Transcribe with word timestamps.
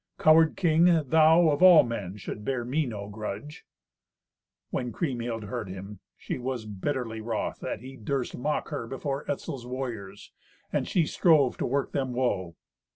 Coward 0.17 0.57
king, 0.57 0.85
thou, 1.09 1.49
of 1.49 1.61
all 1.61 1.83
men, 1.83 2.17
shouldst 2.17 2.43
bear 2.43 2.65
me 2.65 2.87
no 2.87 3.07
grudge." 3.07 3.67
When 4.71 4.91
Kriemhild 4.91 5.43
heard 5.43 5.69
him, 5.69 5.99
she 6.17 6.39
was 6.39 6.65
bitterly 6.65 7.21
wroth 7.21 7.59
that 7.59 7.81
he 7.81 7.97
durst 7.97 8.35
mock 8.35 8.69
her 8.69 8.87
before 8.87 9.29
Etzel's 9.31 9.67
warriors, 9.67 10.31
and 10.73 10.87
she 10.87 11.05
strove 11.05 11.55
to 11.57 11.67
work 11.67 11.91
them 11.91 12.13
woe. 12.13 12.55